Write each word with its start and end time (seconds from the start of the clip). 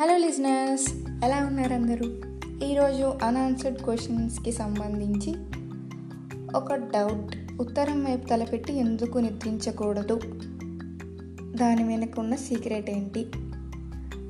Hello 0.00 0.16
listeners 0.16 0.92
ఎలా 1.24 1.46
ఉన్నారు 1.46 1.74
అందరూ? 1.74 2.06
ఈరోజు 2.66 3.02
అన్ఆన్సర్డ్ 3.02 3.82
క్వశ్చన్స్కి 3.82 4.52
సంబంధించి 4.52 5.34
ఒక 6.56 6.74
డౌట్ 6.74 7.60
ఉత్తరం 7.60 8.04
వైపు 8.04 8.26
తలపెట్టి 8.26 8.72
ఎందుకు 8.72 9.18
నిద్రించకూడదు? 9.18 10.20
దాని 11.56 11.84
వెనక 11.84 12.18
ఉన్న 12.18 12.34
సీక్రెట్ 12.34 12.90
ఏంటి? 12.90 13.24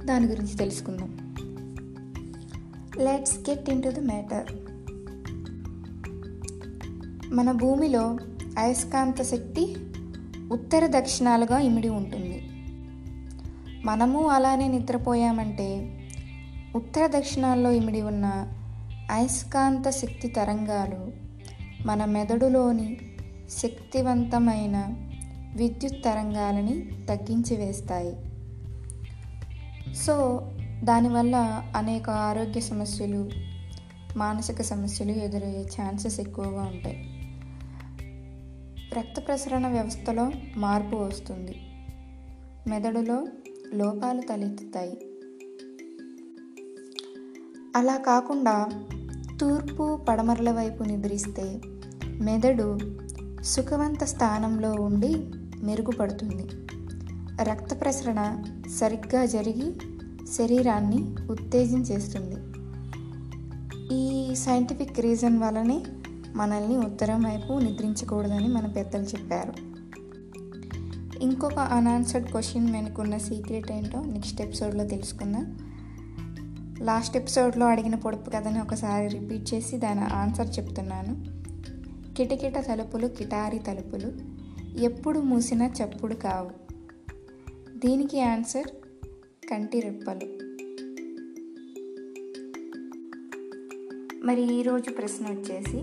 దాని 0.05 0.27
గురించి 0.27 0.57
తెలుసుకుందాం. 0.57 1.35
Let's 3.05 3.39
get 3.51 3.71
into 3.83 3.89
the 3.89 3.99
matter 3.99 4.53
మన 7.35 7.53
భూమిలో 7.53 8.19
అయస్కాంత 8.59 9.23
శక్తి 9.23 9.77
ఉత్తర 10.53 11.01
దక్షిణాలుగా 11.01 11.59
ఇమిడి 11.59 11.89
ఉంటుంది. 11.89 12.44
మనము 13.85 14.29
అలానే 14.29 14.69
నిద్రపోయామంటే 14.69 15.99
ఉత్తర 16.75 17.07
దక్షిణాల్లో 17.19 17.73
ఇమిడి 17.73 18.01
ఉన్న 18.01 18.49
అయస్కాంత 19.11 19.91
శక్తి 19.91 20.29
తరంగాలు 20.29 21.13
మన 21.87 22.05
మెదడులోని 22.05 22.97
శక్తివంతమైన 23.51 24.95
విద్యుత్ 25.57 26.05
తరంగాలని 26.05 27.07
తగ్గించి 27.09 27.57
వేస్తాయి. 27.57 28.17
సో 29.95 30.43
దానివల్ల 30.85 31.63
అనేక 31.77 32.11
ఆరోగ్య 32.11 32.61
సమస్యలు 32.61 33.31
మానసిక 34.17 34.63
సమస్యలు 34.63 35.11
ఎదురయ్యే 35.11 35.63
ఛాన్సెస్ 35.63 36.21
ఎక్కువగా 36.21 36.63
ఉంటాయి. 36.63 37.11
రక్త 38.99 39.27
ప్రసరణ 39.27 39.69
వ్యవస్థలో 39.69 40.33
మార్పు 40.57 40.97
వస్తుంది. 40.97 41.61
మెదడులో 42.67 43.27
లోపాలు 43.75 44.21
తలెత్తుతాయి. 44.21 44.99
అలా 47.77 47.97
కాకుండా 47.97 48.69
తూర్పు 49.41 49.97
పడమరల 50.09 50.51
వైపు 50.51 50.83
నిద్రిస్తే 50.83 51.61
మెదడు 52.21 52.79
సుఖవంత 53.43 54.05
స్థానంలో 54.05 54.73
ఉండి 54.73 55.15
మెరుగుపడుతుంది. 55.63 56.47
రక్త 57.43 57.81
ప్రసరణ 57.81 58.45
సరిగ్గా 58.81 59.25
జరిగి 59.25 59.73
శరీరాన్ని 60.35 61.31
ఉత్తేజించేస్తుంది 61.31 62.37
ఈ 63.93 64.35
సైంటిఫిక్ 64.35 65.01
రీజన్ 65.01 65.39
వల్లనే 65.39 65.85
మనల్ని 66.37 66.77
ఉత్తరం 66.79 67.23
వైపు 67.23 67.53
నిద్రించకూడదని 67.59 68.49
మన 68.49 68.67
పెద్దలు 68.67 69.03
చెప్పారు. 69.03 69.53
ఇంకొక 71.21 71.59
అన్ఆన్సర్డ్ 71.59 72.31
క్వశ్చన్ 72.31 72.73
మనకున్న 72.73 73.19
సీక్రెట్ 73.19 73.73
ఏంటో 73.73 74.05
నెక్స్ట్ 74.05 74.43
ఎపిసోడ్లో 74.43 74.85
తెలుసుకుందాం. 74.87 75.59
లాస్ట్ 76.81 77.17
ఎపిసోడ్లో 77.17 77.67
అడిగిన 77.67 77.95
పొడుపు 77.95 78.31
కథని 78.31 78.61
ఒకసారి 78.61 79.19
రిపీట్ 79.19 79.55
చేసి 79.55 79.77
దాని 79.77 80.01
ఆన్సర్ 80.01 80.59
చెప్తున్నాను. 80.59 81.25
కిటకిట 82.15 82.59
తలుపులు 82.59 83.07
కిటారి 83.07 83.59
తలుపులు 83.59 84.13
ఎప్పుడు 84.79 85.19
మూసినా 85.19 85.67
చప్పుడు 85.67 86.15
కావు. 86.15 86.51
దీనికి 87.79 88.21
ఆన్సర్ 88.21 88.67
కంటి 89.51 89.81
రెప్పలు. 89.81 90.45
మరి 94.27 94.55
ఈరోజు 94.55 94.91
ప్రశ్న 94.91 95.27
వచ్చేసి 95.27 95.79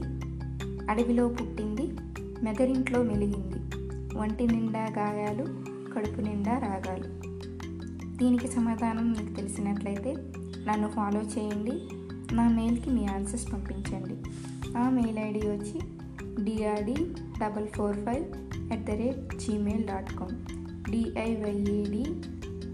అడవిలో 0.90 1.28
పుట్టింది 1.28 1.84
మెదరింట్లో 2.44 3.04
మెలిగింది. 3.04 3.71
వంటి 4.22 4.48
నిండా 4.48 4.80
గాయాలు 4.80 5.46
కడుపు 5.94 6.22
నిండా 6.22 6.58
రాగాలు. 6.58 7.08
దీనికి 8.18 8.48
సమాధానం 8.48 9.12
మీకు 9.12 9.34
తెలిసినట్లయితే 9.34 10.16
నన్ను 10.68 10.88
ఫాలో 10.88 11.22
చేయండి. 11.22 11.72
నా 12.36 12.50
మెయిల్కి 12.50 12.90
మీ 12.90 13.06
ఆన్సర్స్ 13.06 13.54
పంపించండి. 13.54 14.16
ఆ 14.78 14.90
మెయిల్ 14.90 15.20
ఐడి 15.20 15.40
వచ్చి 15.40 15.82
DRD 16.44 16.96
double 17.42 17.68
four 17.68 17.98
five 17.98 18.26
at 18.74 18.86
the 18.86 18.90
rate 18.90 19.40
Gmail 19.40 19.84
dot 19.88 20.14
com 20.14 20.36
DIYAD 20.92 22.04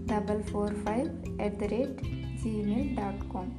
double 0.06 0.42
four 0.42 0.74
five 0.74 1.40
at 1.42 1.58
the 1.58 1.64
rate 1.64 2.02
Gmail 2.42 2.96
dot 2.96 3.32
com 3.34 3.50